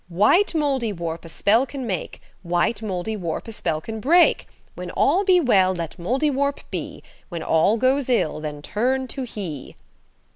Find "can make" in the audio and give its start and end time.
1.67-2.23